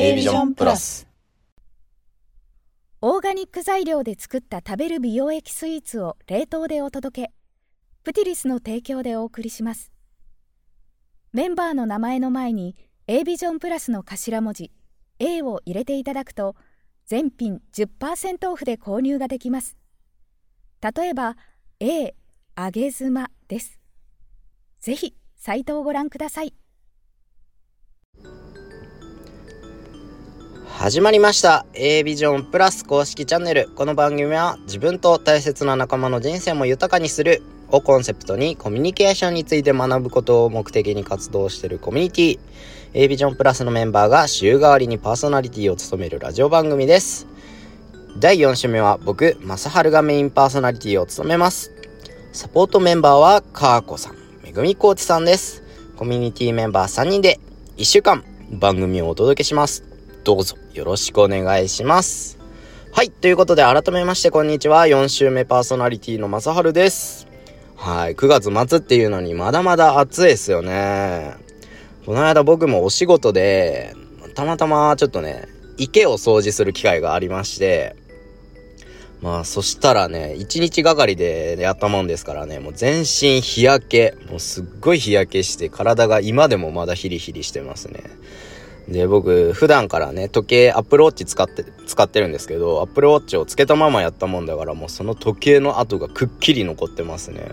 [0.00, 1.08] A ビジョンプラス。
[3.00, 7.32] オーガニック材料で作った食べる美容液スイーツを冷凍でお届け。
[8.04, 9.90] プティリスの提供でお送りします。
[11.32, 12.76] メンバーの名前の前に
[13.08, 14.70] A ビジョンプラスの頭文字
[15.18, 16.54] A を入れていただくと
[17.04, 19.76] 全品10%オフで購入ができます。
[20.80, 21.36] 例えば
[21.80, 22.14] A
[22.56, 23.80] 揚げ妻です。
[24.78, 26.54] ぜひサイトをご覧ください。
[30.78, 31.66] 始まりました。
[31.74, 33.68] A ビジョンプラス公式チャンネル。
[33.74, 42.38] この番組は自分と大切な仲間の人生も豊かにするをコンセプトにコミュニケーションについて学ぶことを目的に活動しているコミュニティ。
[42.94, 47.26] A ビジョンプラスのメンバーが週替わりにパーソナリティを務めるラジオ番組です。
[48.16, 51.72] 第4週目は僕正春がメインパーソナリティを務めます。
[52.32, 54.14] サポートメンバーはかーこさん
[54.44, 55.64] めぐみこうちさんです。
[55.96, 57.40] コミュニティメンバー3人で
[57.78, 58.22] 1週間
[58.52, 59.87] 番組をお届けします。
[60.24, 62.38] どうぞよろしくお願いします。
[62.92, 64.86] はいということで改めましてこんにちは。
[64.86, 67.26] 4週目パーソナリティの正春です。
[67.76, 71.34] はい9月末っていうのにまだまだ暑いですよね。
[72.06, 73.94] この間僕もお仕事で
[74.34, 77.96] たまたまちょっとね池を掃除する機会がありまして
[79.20, 88.04] まあ、そしたらね、一日がかりでやったもんですからね、もう全身日焼け、もうすっごい日焼けして、体が今でもまだヒリヒリしてますね。
[88.88, 97.52] で、僕、普段からね、時計、アップルウォッチ使って、使ってるんですけど、アップルウォッチをつけたままやったもんだから、もうその時計の跡がくっきり残ってますね。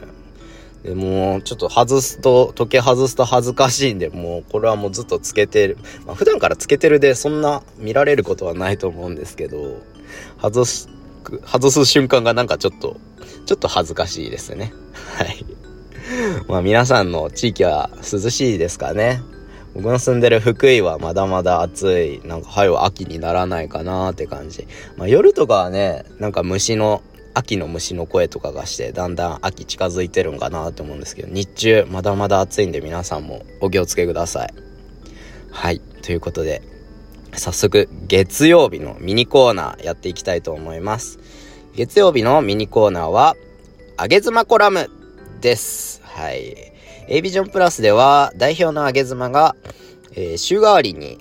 [0.83, 5.77] で、もう、ちょっと外すと、時計外すと恥ずかしいんで、もう、これはもうずっとつけてる。
[6.05, 9.81] まあ、普段からつけてるで、そんな見られることはないと思うんですけど、
[10.41, 10.87] 外す、
[11.45, 12.95] 外す瞬間がなんかちょっと、
[13.45, 14.71] ちょっと恥ずかしいですね。
[15.17, 15.45] はい。
[16.47, 19.21] まあ皆さんの地域は涼しいですかね。
[19.75, 22.25] 僕の住んでる福井はまだまだ暑い。
[22.25, 24.67] なんか、はよ秋にならないかなーって感じ。
[24.95, 34.53] まあ夜とかはね、なんか虫の、秋の虫の声とかがして、だんだん秋近づいてるんかなと思うんですけど、日中まだまだ暑いんで皆さんもお気をつけください。
[35.51, 35.81] はい。
[36.01, 36.61] ということで、
[37.33, 41.19] 早速月曜日のミニコーナーやっていきたいと思います。
[41.75, 43.35] 月曜日のミニコーナーは、
[43.97, 44.89] あげ妻コラム
[45.41, 46.01] です。
[46.03, 46.74] はい。
[47.07, 49.55] A ビジョンプラスでは代表のあげ妻が、
[50.13, 51.19] えー、週替わりに、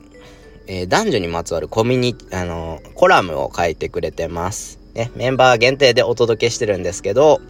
[0.66, 4.78] えー、男女にまつわるコミュニ、あのー、コラムを書いてくれてます。
[4.94, 7.40] ね、メンバー限定でお届けしてるんですけど、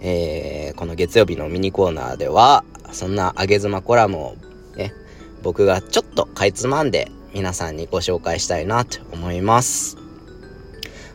[0.00, 4.36] えー、この月曜日のミニコーナーでは、そんなあげ妻コラムを、
[4.76, 4.94] ね、
[5.42, 9.98] 僕がちょっとかいつまんで皆さんにご紹介したいなと思います。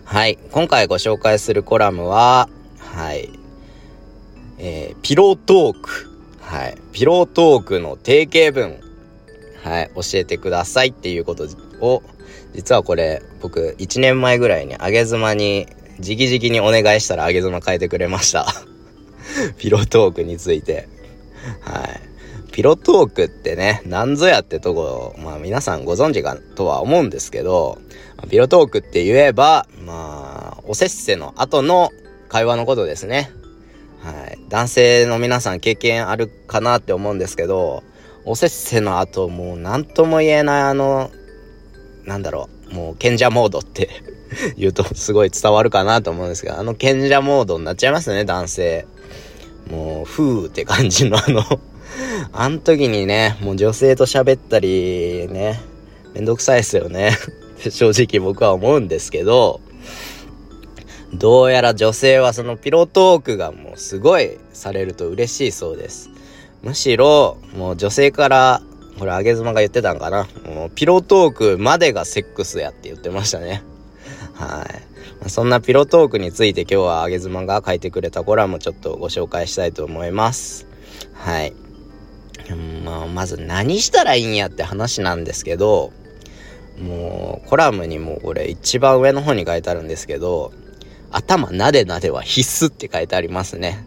[0.03, 0.38] はい。
[0.52, 2.47] 今回ご紹介するコラムは、
[2.78, 3.29] はい。
[4.59, 6.09] えー、ピロートーク。
[6.49, 6.77] はい。
[6.93, 8.79] ピロートークの定型文。
[9.63, 9.91] はい。
[9.93, 11.47] 教えてくださいっていうこと
[11.79, 12.01] を、
[12.55, 15.67] 実はこれ、僕、1年前ぐらいにあげ妻に、
[15.99, 18.47] 直々にお願いしたらあげ妻変えてくれました。
[19.59, 20.89] ピロートークについて。
[21.61, 22.51] はい。
[22.51, 27.77] ピロトークってね、なんぞやってとこ、まあ皆さんご存知かとは思うんですけど、
[28.27, 31.91] ピロトークって言えば、まあ、おせっせの後の
[32.27, 33.29] 会話のことですね。
[34.01, 34.38] はい。
[34.49, 37.83] 男性の皆さん経験あるかなって思うんですけど、
[38.25, 41.11] おせっせの後、もう何とも言えないあの、
[42.05, 43.89] なんだろう、もう賢者モードって
[44.57, 48.87] 言うとすごい伝わるかなと思うんですけど、あの賢者モードになっちゃいますね、男性。
[49.69, 51.43] もう、ふーって感じのあの
[52.33, 55.61] あん時にね、もう女性と喋ったりね、
[56.16, 57.16] めんどくさいですよね。
[57.69, 59.61] 正直僕は思うんですけど、
[61.14, 66.09] どうやら女性はそのピロトークがもうすごいされると嬉しいそうです。
[66.62, 68.62] むしろ、もう女性から、
[69.00, 70.28] これ、あげ妻が言ってたんかな。
[70.46, 73.64] もうピロトークまでがセックスやって言ってましたね。
[74.34, 74.68] は
[75.25, 75.30] い。
[75.30, 80.68] そんなピロトークについて今日はあげ妻が書いてくれたコラムちょっとご紹介したいと思います。
[81.14, 81.53] はい。
[82.84, 85.91] まあ、まず何したらいいんやって話なんですけど、
[86.80, 90.52] もう、コラムにもこれ一番上の方に書いてあるんですけど、
[91.11, 93.85] 頭なでなでは必須って書いてありますね。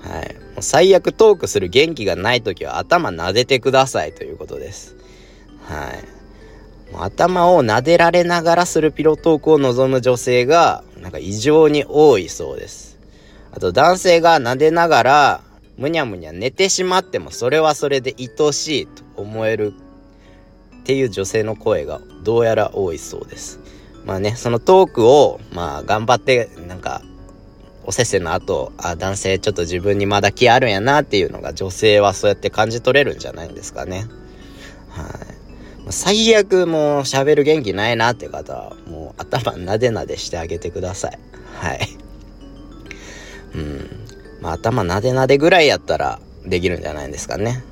[0.00, 0.34] はい。
[0.34, 4.96] もう最悪トークする元気がない時は頭撫でてくださいということです。
[5.64, 6.92] はい。
[6.92, 12.98] もう頭を撫でられながらするピロトークを望む女性が、なんか異常に多いそうです。
[13.52, 15.40] あと男性が撫でながら、
[15.76, 19.74] むにゃむにゃ寝てしまってもそれはそれで愛しいと思える
[20.80, 23.60] っていう女性の声がどうやら多いそうです。
[24.08, 27.02] まあね、そのトークを、まあ頑張って、なんか、
[27.84, 34.06] おせせの後、あ、男性ちょっと自分にまだ気あるんやなっていうのが女性はそうやって感じ取れるんじゃないんですかね。
[34.88, 35.92] はい。
[35.92, 41.18] 最悪もう喋る元気ないなって方は、もう頭なでなでしてあげてください。
[41.56, 41.80] はい。
[43.56, 43.90] うん。
[44.40, 47.62] まあ頭なでなでぐらいやったらできるんじゃないですかね。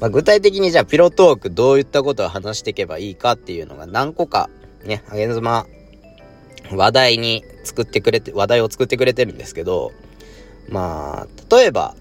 [0.00, 4.48] まあ、具体的にじゃあピロトークどういったことを話していけばいいかっていうのが何個か
[4.84, 5.66] ね、あげずま
[6.70, 9.92] 話題に作ってくれて、話題を作ってくれてるんですけど、
[10.68, 11.94] まあ、例えば、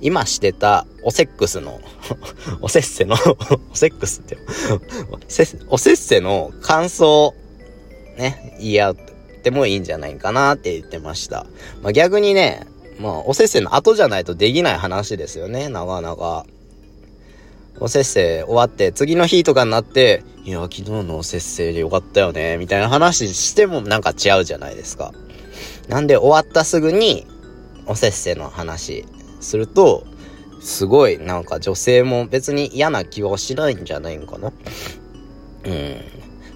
[0.00, 1.80] 今してたオセックスの
[2.60, 3.14] おせっせの
[3.72, 4.36] おセックスって
[5.68, 7.32] おせっせの感想、
[8.18, 8.96] ね、言い合っ
[9.42, 11.46] てもいいんじゃないかなって言ってました。
[11.82, 12.66] まあ、逆にね、
[12.98, 16.44] まあ、おせっせの後じゃないとできない話ですよね、なかなか。
[17.80, 25.12] おせっせい終わって次の日とかになって、いや、昨日のおせっせでよかったよね、みたいな話してもなんか違うじゃないですか。
[25.88, 27.26] なんで終わったすぐに、
[27.86, 29.04] おせっせの話
[29.40, 30.06] すると、
[30.60, 34.52] すごいなんか女性も別に嫌な気はしないんじゃないんかな。
[35.66, 35.96] うん。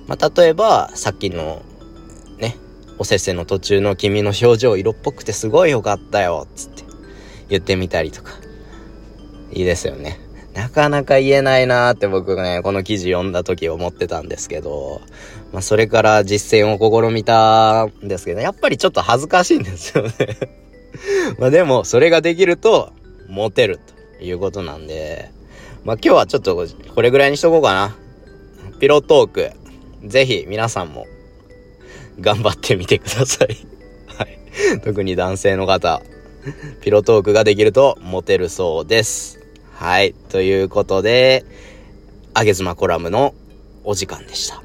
[0.06, 1.62] まあ、例えば、さっきの、
[2.38, 2.56] ね、
[2.98, 6.84] おせっせの途中の君の表情色っぽくてすごいよかったよ、つって
[7.50, 8.32] 言ってみたりとか。
[9.52, 10.27] いいですよね。
[10.54, 15.00] なかなか言えないなーって僕ね、この記事読んだ時思ってたんですけど、
[15.52, 20.12] まあそれから実践を試みたんですけど、やっぱりちょっと恥ずかしいんですよね
[21.38, 22.92] まあでも、それができると、
[23.28, 23.78] モテる
[24.18, 25.30] ということなんで、
[25.84, 27.96] まあ今日はちょっとこれぐらいにしとこうかな。
[28.80, 29.50] ピロトーク、
[30.04, 31.06] ぜひ皆さんも
[32.20, 33.56] 頑張ってみてください
[34.06, 34.80] はい。
[34.82, 36.02] 特に男性の方、
[36.80, 39.37] ピロトークができるとモテるそうです。
[39.78, 40.12] はい。
[40.12, 41.44] ということで、
[42.34, 43.32] あげずまコラムの
[43.84, 44.60] お時間でした。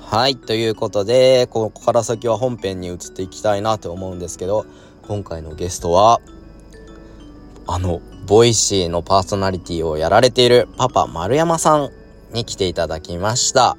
[0.00, 0.34] はい。
[0.34, 4.66] ということで、ここから先は本編に移っていきたいなと思うんですけど、
[5.06, 6.20] 今回のゲストは、
[7.68, 11.90] あの、ボイシーのパーソナリティをやられているパパ丸山さん
[12.32, 13.76] に来ていただきました。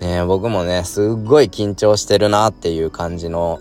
[0.00, 3.60] ね僕もね、すっごい緊張してるなっていう感じの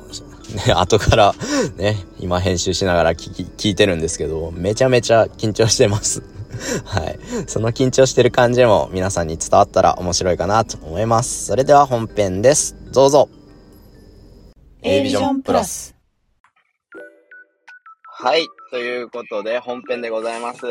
[0.55, 1.35] ね、 後から
[1.75, 6.23] ね、今編集しながら聞き、聞いてるんですけど、めちゃめちゃ緊張してます。
[6.85, 7.19] はい。
[7.47, 11.45] その緊張してる感じも皆さんに伝わったら面白いかなと思います。
[11.45, 12.75] それでは本編です。
[12.91, 13.29] どうぞ。
[14.81, 15.95] A ビジョンプラス。
[18.03, 18.47] はい。
[18.71, 20.61] ということで本編でございます。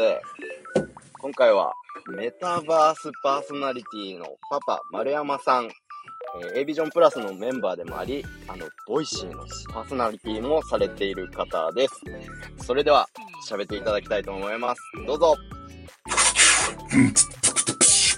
[1.19, 1.73] 今回は
[2.09, 5.71] メタバースパーソナリティのパパ丸山さん
[6.43, 11.95] えー、A ビジョンプラスのメンバーでもあり、あの、ボイシーのパーソナリティもされている方です。
[12.65, 13.09] それでは、
[13.49, 14.83] 喋っていただきたいと思います。
[15.07, 15.37] どうぞ。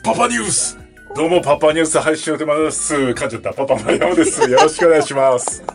[0.02, 0.78] パパニュース
[1.14, 2.94] どうも、パパニュース配信をてます。
[2.94, 3.52] 噛んじゃった。
[3.52, 4.48] パパマリアムです。
[4.48, 5.60] よろしくお願いします。
[5.60, 5.66] よ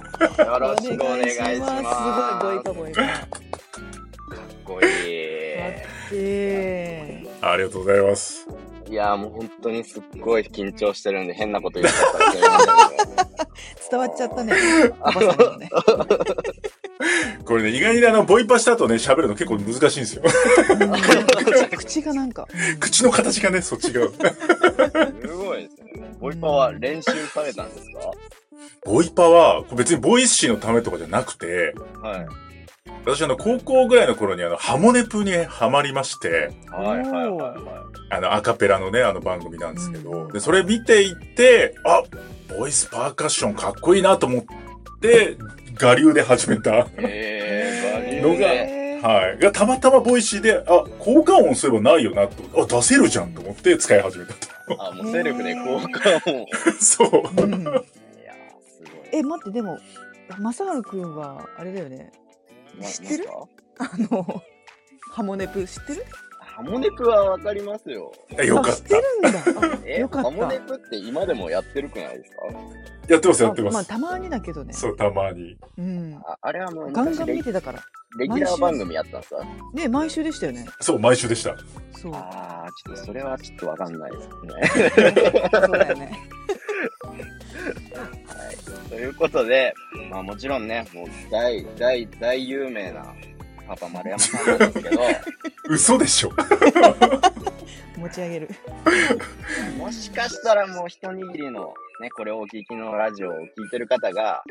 [0.60, 1.52] ろしくお願いします。
[1.52, 1.64] す
[2.42, 3.14] ごい、ボイパパ。
[3.14, 5.34] かっこいい。
[7.42, 8.48] ありがとうございます。
[8.94, 13.90] いやもう本当にすっごい緊張してるんで 変なこと言っちゃった。
[13.90, 14.54] 伝わっちゃったね。
[14.54, 15.70] ね
[17.44, 20.22] これね、意外にあの、ボイパした後ね、喋るの結構難しいんですよ。
[21.76, 22.48] 口がなんか。
[22.80, 24.02] 口の形がね、そっちが。
[24.08, 24.12] す
[25.28, 26.14] ごいですね。
[26.20, 28.12] ボイパは練習されたんですか？
[28.86, 32.28] ボイパは、別にボイシーのためとかじゃなくて、はい。
[33.06, 37.58] 私あの、高校ぐらいの頃にあの、ハモネプにハマりまして、はいはいはいはい。
[38.10, 42.04] あの、アカペラのね、あの番組なんですけど、で、それ見ていて、あ、
[42.58, 44.44] ボイスパーカッションかっこいいなと思っ
[45.02, 45.38] て、
[45.82, 49.38] 我流で始めた、えー、のが、はい。
[49.38, 54.48] がたまたまボイシーで、あ、効果音すればないよなと、あ、出せるじゃんと思って使い始めたと。
[54.80, 56.46] あ、もうセルフで効果音。
[56.80, 57.42] そう。
[57.44, 57.82] うん、いや
[58.66, 59.20] すごい。
[59.20, 59.78] え、待って、でも、
[60.40, 62.14] 正治くんは、あれだよね。
[62.82, 63.30] 知ってる？
[63.80, 64.42] あの、
[65.12, 66.06] ハモネプ知ってる？
[66.40, 68.12] ハモネプはわかりますよ。
[68.44, 68.74] よかった。
[68.74, 69.78] 知ってるんだ。
[69.86, 70.30] え、よかった。
[70.30, 72.38] ハモネプって今でもやってるくないですか？
[73.10, 73.74] やってます、やってます。
[73.74, 74.72] まあ、たまにだけどね。
[74.72, 75.58] そう、たまに。
[75.78, 76.22] うん。
[76.26, 77.80] ああれはもう、ガンガン見てたから。
[78.20, 79.44] レギュラー番組やったんですか？
[79.74, 80.68] ね、毎週でしたよね。
[80.80, 81.56] そう、毎週でした。
[82.00, 82.14] そう。
[82.14, 85.50] ああ、ちょっとそれはちょっとわかんないですね。
[85.52, 86.20] そうだよね。
[88.94, 89.00] はい。
[89.00, 89.74] ということで、
[90.10, 93.14] まあもちろんね、もう大、大、大有名な
[93.68, 95.02] パパ丸山さんなんですけど。
[95.70, 96.32] 嘘でしょ
[97.98, 98.50] 持ち上げる。
[99.78, 104.44] もしかしたらもう一握りのね、これをお聞きのラジオを聞いてる方が、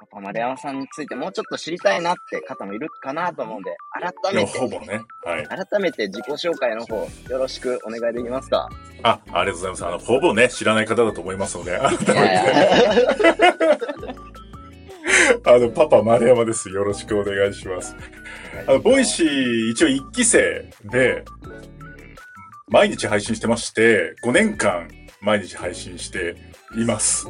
[0.00, 5.46] パパ丸山さんについてもうちょっと知りたいなって方もいるかなと思うんで、改めて、ほぼね、はい。
[5.46, 6.96] 改めて自己紹介の方、
[7.28, 8.68] よろしくお願いできますか？
[9.02, 9.86] あ、ありがとうございます。
[9.86, 12.14] あの、ほぼね、知らない方だと思いますので、改めて。
[15.44, 16.68] あの、パパ丸山です。
[16.70, 17.96] よろしくお願いします。
[18.66, 21.24] あの、ボイシー、一応一期生で、
[22.68, 24.88] 毎日配信してまして、5年間
[25.20, 26.36] 毎日配信して
[26.76, 27.26] います。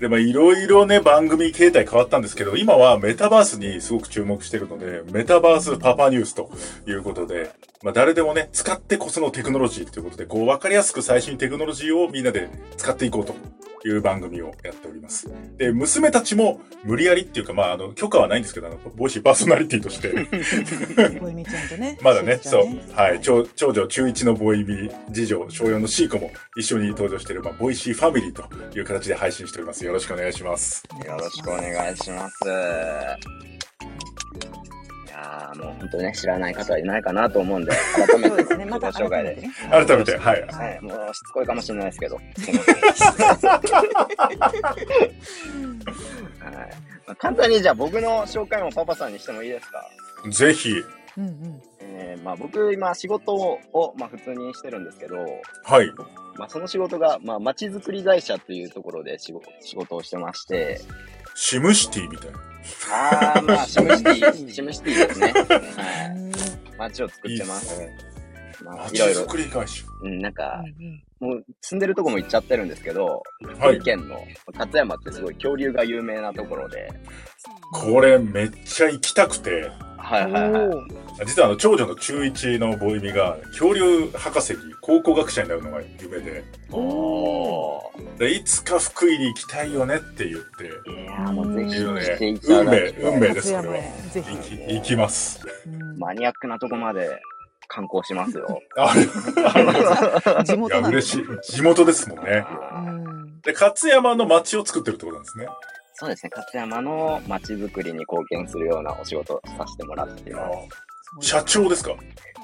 [0.00, 6.50] で、まあ、いろいろね、番組形態変わったんですけど、今はメタバースにすごく注目してるので、メタバースパパニュースと
[6.86, 7.50] いうことで、
[7.82, 13.34] まあ、誰でもね、使ってこそのテクノロジーということで、こう、わかりやすく最新テクノロジーをみんなで使っていこうと
[13.86, 15.30] いう番組をやっております。
[15.56, 20.08] で、娘たちも無理やりっていうか、まあ、あの、許可はないんですけど、あの、 Voicy パーソナリティとして
[21.20, 21.98] ボイミちゃんとね。
[22.02, 22.94] まだね、そう。
[22.94, 23.20] はい。
[23.20, 28.44] 長長女中1のボイミ、次女小4のシーコも一緒に登場している、まあ、 Voicy ファミリーと
[28.76, 29.84] いう形で配信しております。
[29.86, 30.82] よろしくお願いします。
[31.06, 32.48] よろしくお願いします。
[32.48, 33.16] や
[35.56, 39.48] もう本当にね、知らない方はいないかなと思うんで、改めて、紹介で。
[39.70, 40.42] 改めて、はい。
[40.42, 42.16] はい、もうしつこいかもしれないですけど。
[42.20, 42.24] はい
[47.06, 49.88] まあ、簡単にじゃあ僕の紹介もパパさんにしてもいいですか？
[50.30, 50.70] ぜひ。
[51.16, 51.62] うんうん
[51.98, 55.16] えーまあ、僕今仕事を、まあ、普通にしてるんですけど、
[55.64, 55.90] はい。
[56.36, 60.80] まあ、その仕事が、まあ、街づくり会社っていうところで仕事仕事をしてまして、
[61.34, 62.38] シムシティみたいな。
[62.92, 65.32] ああ、まあ、シムシティ、 シムシティですね。
[65.32, 66.04] は
[66.74, 66.76] い。
[66.78, 67.82] 街を作ってます。
[67.82, 68.15] いい
[68.64, 69.20] まあ、いろいろ。
[69.20, 69.84] 作り会社。
[70.02, 70.62] うん、なんか、
[71.20, 74.18] もう住んでるとこも行っちゃってるんですけど、福井県の
[74.52, 76.88] 勝山ってすごい恐竜が有名なところで。
[77.72, 79.70] これめっちゃ行きたくて。
[79.98, 81.26] はいはいはい。
[81.26, 86.44] 実はあの、長女の中1のボイミが、恐竜博士に考古学者になるのが夢で。
[86.70, 87.82] お
[88.18, 90.64] で、いつか福井に行きたいよねって言って。
[90.90, 93.74] いやもうぜひね、運命、運命です、これは。
[94.14, 95.40] 行き、行きます。
[95.96, 97.20] マニアックなとこまで
[97.68, 98.60] 観光しますよ。
[98.76, 99.06] あれ、
[100.44, 101.24] 地元いや、嬉しい。
[101.42, 102.44] 地元ですもんね。
[103.42, 105.46] で、勝山の町を作ってるってことなんですね。
[105.94, 110.50] そうですね、勝山の街づくりに貢献するようなお仕事をさせてもらっていま
[111.20, 111.26] す。
[111.28, 111.94] 社長ですか？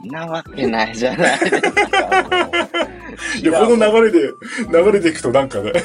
[0.05, 1.69] なわけないじゃないですか。
[3.43, 4.33] いや、この流れで、
[4.71, 5.73] 流れでいくとなんかね。
[5.73, 5.81] ね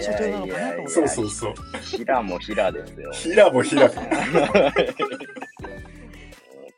[0.00, 0.88] 社長なのかなと思って。
[0.88, 1.54] そうそうそう。
[1.82, 3.10] 平も平ですよ。
[3.12, 3.90] 平も平。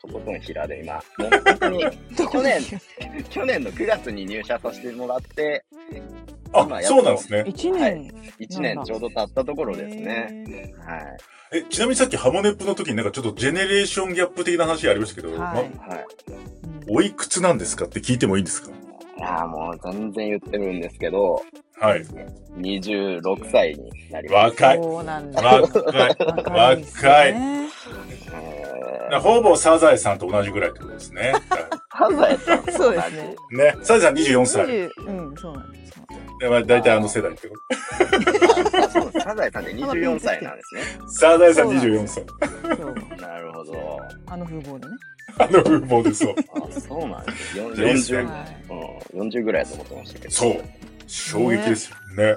[0.07, 1.83] とことん平で今、もう本当に、
[2.31, 2.61] 去年、
[3.29, 5.63] 去年の9月に入社させてもらって、
[6.53, 7.41] あ、そうなんですね。
[7.47, 8.11] 1年、はい、
[8.45, 10.73] 1年ちょうど経ったところですね。
[10.85, 11.17] はい。
[11.59, 15.39] え、ちなみにさっきハモネップの時になんかちょっとジェネレーションギャップ的な話ありましたけど、はい。
[15.39, 16.05] ま、はい。
[16.87, 18.71] おいくつなんですかって聞いてもいいんですか？
[19.17, 21.41] いやもう全然言ってるんですけど、
[21.79, 22.03] はい。
[22.59, 24.61] 26歳になります。
[24.61, 24.77] 若い。
[24.77, 25.41] そうなんだ。
[25.41, 25.61] 若い。
[25.61, 26.15] 若い。
[26.83, 27.33] 若い。
[29.21, 31.33] ほぼサザエさんと同じぐらいってことですね。
[31.97, 33.35] サザエさんそうですね。
[33.51, 33.75] ね。
[33.81, 34.65] サザエさん24歳。
[35.07, 35.93] うん、そうなんです。
[36.49, 37.55] まあ、大体あの世代ってこ
[39.13, 39.19] と。
[39.19, 40.81] サザエさんで24歳なんですね。
[41.07, 42.25] サザエさん24歳。
[43.21, 43.99] なるほど。
[44.27, 44.93] あの風貌でね。
[45.37, 46.35] あの風貌でそう。
[46.53, 47.71] あ、そうなんですよ。
[47.73, 48.27] 40、
[49.13, 50.33] うん、40ぐらいだと思ってましたけど。
[50.33, 50.63] そう。
[51.07, 52.35] 衝撃ですよね。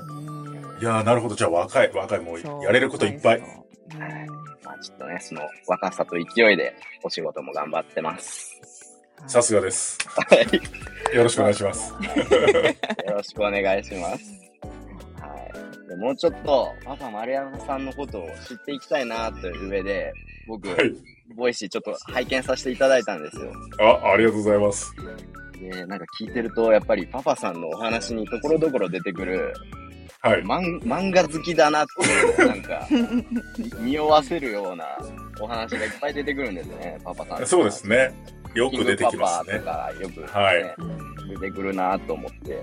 [0.81, 1.35] いやなるほど。
[1.35, 3.41] じゃあ若い、若い、もうやれることいっぱい。
[3.41, 3.49] はい。
[4.69, 8.61] まあちょっとね、その若さと勢いでお仕事も頑張ってます。
[9.27, 9.97] さすがです。
[10.15, 10.37] は
[11.13, 11.17] い。
[11.17, 11.95] よろしくお願いします。
[11.95, 11.99] よ
[13.15, 14.25] ろしくお願いします。
[15.23, 15.89] はい。
[15.89, 20.13] でもうちょっと、パパ丸山さんのことを知っていきたいなという上で、
[20.47, 20.95] 僕、はい、
[21.35, 23.51] Voicy ちょっと拝見させていただいたんですよ。
[23.81, 24.95] あ、ありがとうございます。
[25.59, 29.55] で、なんか聞いてると、やっぱりパパさんのお話にところどころ出てくる、
[30.21, 30.43] はい。
[30.43, 32.87] 漫画好きだなっていう、なんか、
[33.81, 34.85] 匂わせるような
[35.41, 37.47] お話がいっぱい出てくるんですね、パパさん。
[37.47, 38.13] そうですね。
[38.55, 39.59] よく出てきますね。
[39.61, 40.75] とかよく、ね、はい、
[41.29, 42.63] 出てくるなと思って。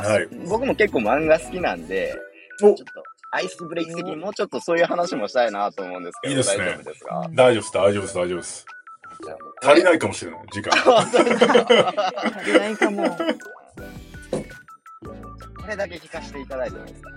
[0.00, 0.28] はい。
[0.48, 2.14] 僕も結構漫画好きなんで、
[2.58, 2.84] ちょっと
[3.32, 6.64] アイスブレイク的にもうちょっとそういう話もしたいなと思うんですけど、いいですね。
[6.64, 7.28] 大丈夫ですか？
[7.34, 8.66] 大丈夫です、大丈夫です、大丈夫です。
[9.62, 10.72] 足りないかもしれない、時間。
[11.00, 11.24] 足
[12.46, 13.16] りないかも。
[15.66, 17.10] これだけ聞かせていただいてもいいですか？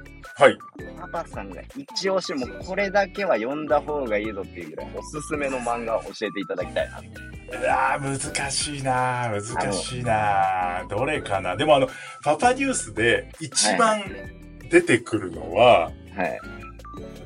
[0.43, 0.57] はい。
[0.99, 6.99] パパさんが一押しもこれだけは読んだ方がいいぞっていうぐらいおすすめの漫画を教えていただきたいな。
[7.59, 11.87] いや難しいな難しいなどれかなでもあの、
[12.23, 14.03] パパニュースで一番
[14.69, 15.91] 出てくるのは、は
[16.25, 16.39] い。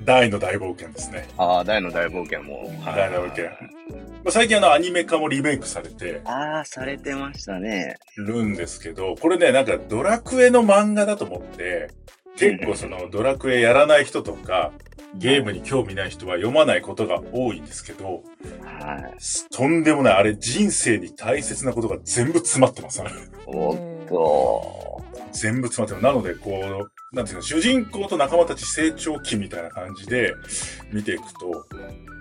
[0.03, 1.27] 大の大冒険ですね。
[1.37, 2.71] ああ、大の大冒険も。
[2.85, 3.45] 大の大冒険。
[4.29, 6.21] 最近あのアニメ化もリメイクされて。
[6.25, 7.97] ああ、されてましたね。
[8.17, 11.89] るんですけど、これね、なんかドラクエの漫画だと思って、
[12.37, 14.71] 結構そのドラクエやらない人とか、
[15.15, 18.23] ゲームに興味ない人は読まないことが多いんですけど、
[18.63, 19.53] はい。
[19.55, 23.01] とんでもない、あれ人生に大切なことが全部詰まってます、
[23.45, 25.03] おっと。
[25.31, 26.01] 全部詰まってる。
[26.01, 30.33] なので、こう、なんていうか、主人公と仲間たち成長期みたいな感じで
[30.91, 31.65] 見ていくと、こ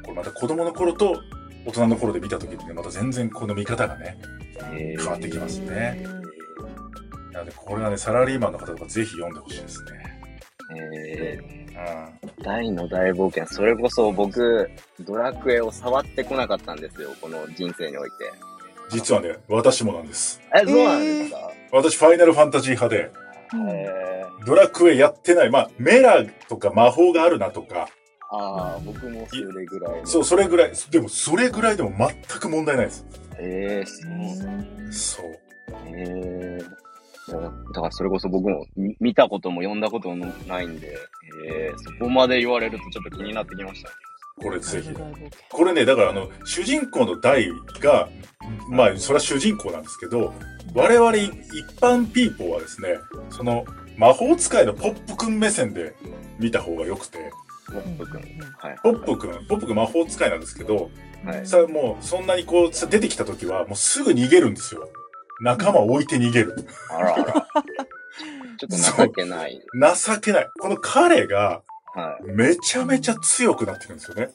[0.08, 1.22] れまた子供の頃と
[1.64, 4.18] 大人の頃で見た時にね、また全然この見方がね、
[4.70, 6.04] 変わってきますね。
[7.32, 10.12] なので、これはね、サラリーマンの方とかぜひ読んでほしいですね。
[10.74, 13.46] えー、大の大冒険。
[13.46, 14.68] それこそ僕、
[15.00, 17.10] ドラクエを触ってこなかったんですよ。
[17.20, 18.16] この人生において。
[18.90, 20.40] 実はね、私もなんです。
[20.54, 23.10] え、そうなんですか、私、ファイナルファンタジー派で、
[24.46, 25.50] ドラクエやってない。
[25.50, 27.88] まあ、メラとか魔法があるなとか。
[28.30, 30.00] ああ、僕もそれぐらい。
[30.04, 30.72] そう、それぐらい。
[30.90, 33.06] でも、それぐらいでも全く問題ないです。
[33.38, 35.26] ええー、そう。
[35.94, 38.66] ええー、だからそれこそ僕も
[39.00, 40.96] 見たことも読んだこともないんで、
[41.48, 43.90] えー、そこまで言われるとちょっと気になってきました。
[44.42, 44.90] これぜひ。
[45.50, 47.48] これね、だからあの、主人公の大
[47.80, 48.08] が、
[48.68, 50.32] まあ、それは主人公なんですけど、
[50.74, 51.32] 我々一
[51.80, 52.98] 般ピーポーはですね、
[53.30, 53.64] その、
[53.96, 55.94] 魔法使いのポップくん目線で
[56.38, 57.30] 見た方が良くて、
[57.70, 58.20] ポップくん。
[58.20, 58.76] はい。
[58.82, 60.90] ポップくん、ポップくん魔法使いなんですけど、
[61.24, 61.46] はい。
[61.46, 64.88] さもう、そんなにこう、出てきた時は、もうすぐ逃げるんですよ。
[65.40, 66.54] 仲間を置いて逃げる。
[66.90, 67.24] あらあら。
[68.58, 69.60] ちょっと情けない。
[69.74, 70.50] 情けない。
[70.60, 71.62] この彼が、
[71.94, 72.32] はい。
[72.32, 74.28] めちゃめちゃ強くなってくるんですよね。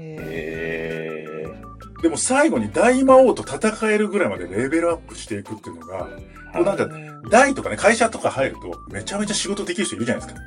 [0.00, 2.02] へー。
[2.02, 6.08] でも最後に大魔王と戦えるぐらいまでレベルアップしていくっていうのが、
[6.52, 6.88] こうなんか、
[7.30, 10.40] 大とかね、会社とか入ると、めちゃめちゃ仕事できる人いるじゃないですか。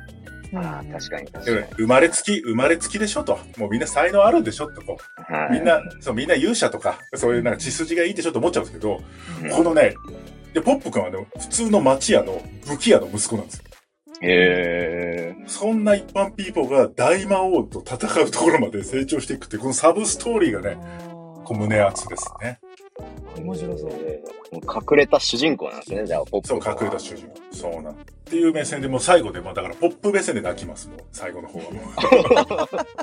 [0.52, 1.66] ああ、確かに確かに。
[1.76, 3.38] 生まれつき、生まれつきでしょと。
[3.56, 4.96] もうみんな才能あるんでしょとこ
[5.30, 5.32] う。
[5.32, 9.00] はい、みんな、そう、みんな勇者とか、そういうなんか血筋がいいでしょと思っちゃうんですけど、
[9.42, 9.94] うん、このね、
[10.52, 13.64] で、ポップ君はね、普通の町屋の武器屋の息子なんですよ。
[14.22, 15.36] へえ。
[15.46, 20.78] そんな一般ピーポーが大魔王と戦うところまで成長していくって、このサブストーリーがね、
[21.44, 22.60] こう胸熱ですね。
[23.36, 23.90] 面白そう。
[24.52, 26.48] 隠れた主人公なんですね、じゃあ、ポップ。
[26.48, 27.34] そう、隠れた主人公。
[27.52, 27.94] そうなん。
[27.94, 30.98] っていう目線でもう最後で、まあだからポップ目線で泣きます、もう。
[31.12, 31.84] 最後の方はもう。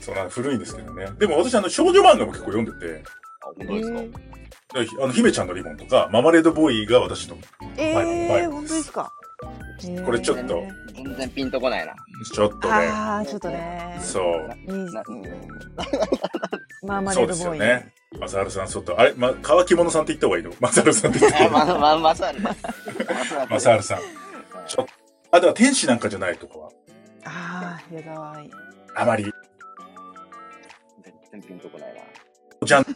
[0.00, 1.08] そうなん、古いんですけどね。
[1.18, 3.02] でも私、あの、少女漫画も結構読んでて。
[3.42, 4.00] あ、本当ですか
[4.74, 7.36] あの、姫ちゃんのリボンとか、ママレードボーイが私の
[7.76, 9.10] えー、本当ですか？
[10.04, 10.62] これちょっと。
[10.94, 11.94] 全然ピンとこないな。
[12.34, 12.74] ちょっとね。
[12.74, 13.98] ああ、ちょっとね。
[14.00, 14.48] そう。
[16.86, 17.34] ママレードボーイ。
[17.34, 17.92] そうですよね。
[18.18, 20.52] マサルさん、ちょっと、あれ、ま、乾き物さんって言った方がいいの？
[20.60, 22.40] マサルさんって言った方がいいま、ま、マサル。
[23.50, 23.98] マサルさん。
[24.66, 24.92] ちょっと、
[25.30, 26.70] あ、では天使なんかじゃないとこは？
[27.24, 28.50] ああ、やだわい。
[28.96, 29.24] あまり。
[31.32, 32.00] 全然ピンとこないな。
[32.64, 32.86] じゃん。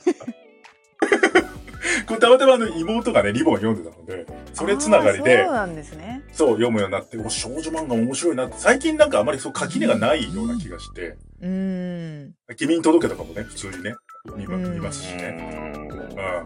[2.07, 6.22] これたまたまあの妹がね、リボン読んでたので、それつながりで、そうなんですね。
[6.33, 12.35] そう、読むようになって、お、少女漫画面白いなって、最近なんかあまりそう垣根がないような気がして、うん。
[12.57, 13.94] 君に届けとかもね、普通にね、
[14.37, 15.79] 見見ますしね。
[15.81, 16.44] うん。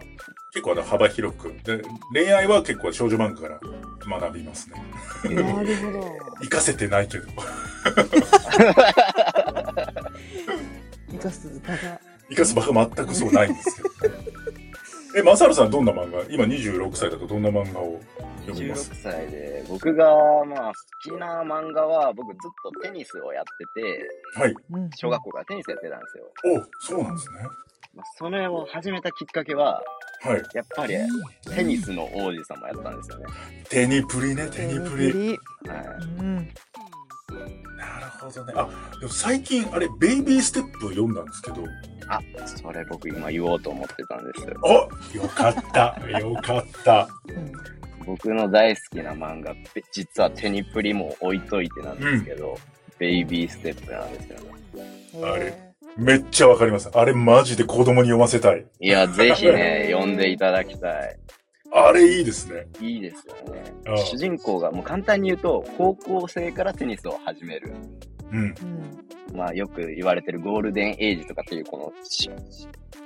[0.55, 1.53] 結構あの幅広く。
[1.65, 1.81] で、
[2.13, 3.59] 恋愛は結構少女漫画から
[4.19, 4.81] 学びますね。
[5.35, 6.15] なるほど。
[6.41, 7.27] 生かせてないけど。
[11.11, 11.99] 生かす場が。
[12.29, 13.87] 生かす場が全くそうないんですよ。
[15.15, 16.21] え、マサルさんどんな漫画？
[16.29, 18.01] 今26歳だとどんな漫画を
[18.45, 20.05] 読みます？26歳で、僕が、
[20.45, 20.73] まあ、
[21.03, 24.55] 好きな漫画は、僕ずっとテニスをやってて、はい。
[24.95, 26.25] 小学校からテニスやってたんですよ。
[26.59, 27.39] おそうなんですね。
[27.95, 29.81] まあ、それを始めたきっかけは、
[30.21, 30.43] はい。
[30.53, 30.95] やっぱり、
[31.55, 33.25] テニスの王子様やったんですよね。
[33.69, 35.29] テニプリね、テニプリ。
[35.69, 36.03] はい。
[36.19, 36.49] うん。
[37.77, 38.53] なるほどね。
[38.55, 41.63] あ、でも最近、あれ、ベイビーステップ読んだんですけど、
[42.07, 44.59] あ、それ僕今言おうと思ってたんですよ。
[44.61, 46.19] およかった。
[46.19, 47.07] よかった。
[48.05, 49.55] 僕の大好きな漫画
[49.91, 52.57] 実はテニプリも置いといてなんですけど、うん、
[52.99, 54.55] ベイビーステップなんですよね。
[55.23, 56.89] あれ、めっちゃわかります。
[56.93, 58.65] あれマジで子供に読ませたい。
[58.79, 61.17] いや、ぜひね、読んでいただきたい。
[61.71, 62.67] あれいいですね。
[62.79, 63.73] いいですよね。
[63.97, 67.73] 主人公がもう簡単に言うと、高校生からテニスを始める。
[68.31, 68.55] うん。
[69.35, 71.93] まあよく言われてるゴールデンエイジとかっていうこの、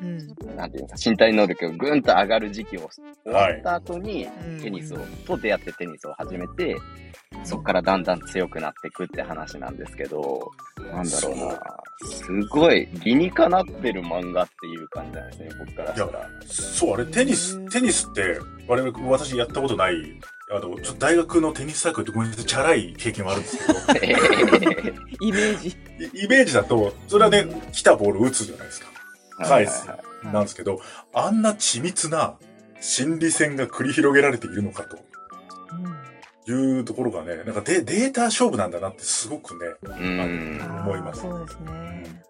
[0.01, 2.89] うん、なんていうか、身体能力がぐんと上がる時期を
[3.23, 4.27] 終わった後に、
[4.61, 6.75] テニスを、と出会ってテニスを始めて、
[7.43, 11.61] そこからだんだん強くなっていくって話なんですけど、なんだろうな、
[12.05, 16.29] すごい理にかなってる漫画っていう感じなんですね、僕からしたら。
[16.45, 19.95] そう、あれテニス、テニスって、我々、私やったことない
[20.51, 24.95] あの、ちょっと大学のテニスサークルってごめんなさい、チャラい経験はあるんですけど。
[25.21, 25.77] イメージ。
[26.13, 28.87] イメージだと、それはね、来たボール打つじゃないですか。
[29.45, 29.87] 返す。
[30.23, 30.81] なんですけど、
[31.13, 32.35] あんな緻密な
[32.81, 34.97] 心理戦が繰り広げられているのかと。
[36.51, 41.21] いうところがね、なんかデデータ勝負なんだなってすごくね、思います。
[41.21, 42.23] そうですね。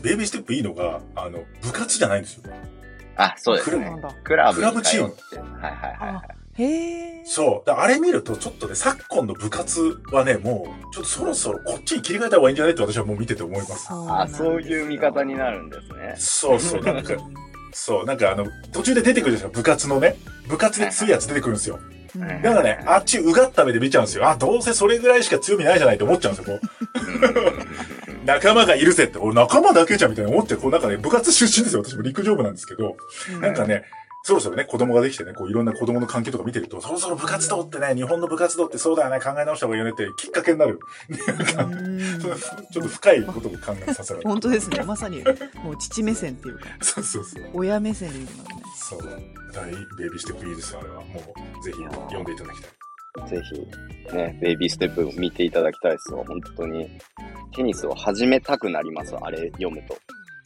[0.00, 2.44] ベイビーステップいいのが、あの、部活じゃないんですよ。
[3.16, 4.00] あ、そうですね。
[4.22, 4.58] クラブ。
[4.58, 5.14] クラブチーム。
[5.60, 6.45] はいはいはい。
[6.58, 7.70] へそう。
[7.70, 13.88] あれ見ると、ちょっとね、昨今の部活はね、もう、ちょっとそろそろこっちに切り替えた方がいいんじゃないって私はもう見てて思います。
[13.90, 16.14] あ、そういう見方になるんですね。
[16.18, 16.82] そうそう。
[16.82, 17.14] なんか、
[17.72, 20.16] そう、なんかあの、途中で出てくるじゃないですか、部活のね。
[20.48, 21.78] 部活で強いやつ出てくるんですよ。
[22.18, 24.28] だからね、あっちうがった目で見ちゃうんですよ。
[24.28, 27.66] あ、どうせそれぐらいしか強みないじゃないって思っちゃうんですよ、もう。
[28.24, 31.82] 仲間がいるぜって、仲間だけじゃんみたいな思って、こうなんかね、部活出身ですよ。
[31.84, 32.96] 私も陸上部なんですけど、
[33.40, 33.84] なんかね、
[34.26, 40.80] そろそろね、子供ができてね、こういろんな子供の関係とか見てると、そろそろ部活動ってね、日本の部活動ってそうだよね、考え直した方がいいよねってきっかけになる。
[41.08, 42.32] ちょ
[42.80, 44.28] っと深いことを考えさせられる。
[44.28, 44.82] 本当ですね。
[44.82, 45.22] まさに、
[45.62, 46.64] もう父目線っていうか。
[46.82, 47.44] そうそうそう。
[47.54, 48.62] 親目線で見てますね。
[48.74, 48.98] そう。
[49.52, 50.96] 大ベイビーステップいいですよ、あれは。
[50.96, 51.04] も
[51.60, 52.66] う、ぜひ読んでいただきた
[53.26, 53.28] い。
[53.28, 53.40] ぜ
[54.10, 56.24] ひ、ね、ベイビーステップ見ていただきたいですよ。
[56.26, 56.98] 本当に。
[57.54, 59.96] テニスを始めたくなります、あれ読むと。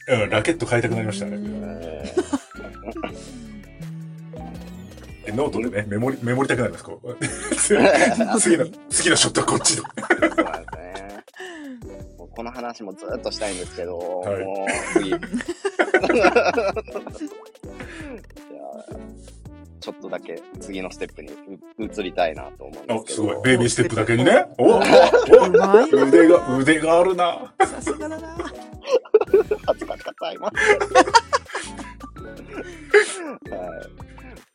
[0.07, 1.37] うん、ラケット買いたくなりましたね。
[5.27, 7.15] ノートでね、メモり、メモりたくなります、こう。
[8.39, 9.81] 次の、次のショットはこっちで。
[9.81, 11.23] そうなんですね。
[12.33, 15.11] この話もずっとしたいんですけど、はい、もう、次。
[19.81, 21.31] ちょっとだけ次のステップに
[21.79, 23.15] 移りたいなと思うんですけど。
[23.15, 23.41] すごい。
[23.43, 24.45] ベイビーステップだけにね。
[24.59, 24.79] おお
[26.07, 27.51] 腕が、腕があるな。
[27.59, 28.37] さすがだな。
[29.65, 30.45] 恥ずかしかった、今。
[33.49, 34.01] はい。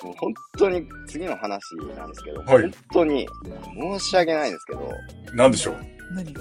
[0.03, 3.27] もう本当に次の話なんですけど、はい、本当に
[3.99, 4.91] 申し訳ないんですけど。
[5.33, 5.77] 何でしょう？
[6.13, 6.35] 何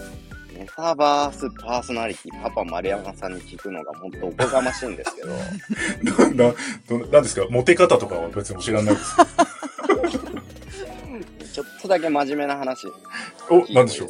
[0.58, 5.28] メタバースパーソナリティ、パパ丸山さんに聞くのが本当おこがましいんですけど。
[6.36, 7.46] な、な、なんですか？
[7.50, 9.16] モテ方とかは別に知らないです。
[11.54, 12.88] ちょっとだけ真面目な話。
[13.50, 14.06] お、なんでしょ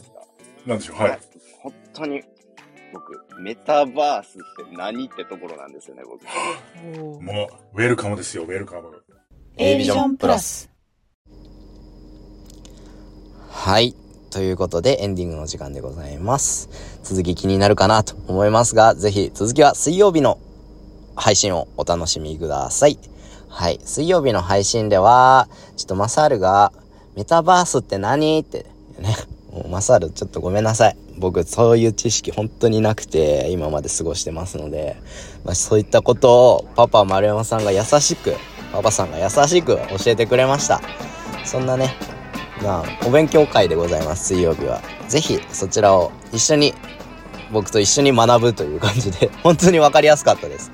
[0.65, 0.69] う？
[0.69, 0.97] なんでしょう？
[0.97, 1.19] はい。
[1.62, 2.23] 本当に、
[2.93, 6.23] 僕、メタバースって何ってところなんですよね、僕。
[7.23, 9.03] もう、ウェルカムですよ、ウェルカム。
[9.58, 10.70] A ビジョンプラス。
[13.50, 13.96] はい。
[14.30, 16.70] ということでエンディングの時間でございます。
[17.04, 20.39] 続き気になるかなと思いますが、ぜひ続きは水曜日の
[21.15, 23.00] 配信をお楽しみください。
[23.48, 23.80] はい。
[23.86, 26.74] 水曜日の配信では、ちょっとマサールが、
[27.15, 28.65] メタバースって何って
[29.00, 29.15] ね。
[29.54, 30.98] もうマサールちょっとごめんなさい。
[31.18, 34.98] 僕そういう知識本当になくて今まで過ごしてますので、
[35.46, 38.36] まあ、そういったことをパパ丸山さんが優しく、
[38.71, 40.82] パパさんが優しく教えてくれました。
[41.43, 41.95] そんなね、
[42.63, 44.82] まあ、お勉強会でございます、水曜日は。
[45.08, 46.73] ぜひ、そちらを一緒に、
[47.51, 50.71] 僕と一緒に学ぶという感じで、 本当にわかりやすかったです。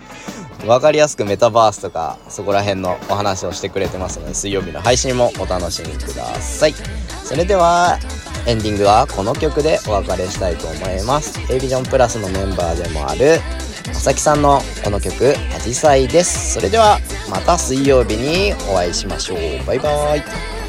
[0.65, 6.75] わかりやすくメタバースとか、そこら辺のお話をしてくれてますので、水曜日の配信もお楽しみください。
[7.23, 7.97] それでは、
[8.45, 11.39] エンディングはこの曲でお別れしたいと思います。
[11.49, 13.39] A ビジョンプラスのメンバーでもある、
[13.87, 16.53] まさきさんのこの曲、アジサイです。
[16.53, 19.65] それでは、また水曜日にお会いしましょう。
[19.65, 20.60] バイバイ。